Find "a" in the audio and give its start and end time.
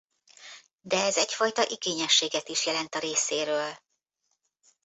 2.95-2.99